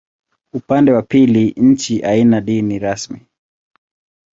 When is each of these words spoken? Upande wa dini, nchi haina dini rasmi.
Upande 0.53 0.91
wa 0.91 1.01
dini, 1.01 1.53
nchi 1.57 2.01
haina 2.01 2.41
dini 2.41 2.79
rasmi. 2.79 3.25